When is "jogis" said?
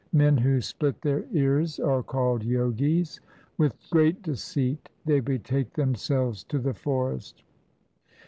2.41-3.19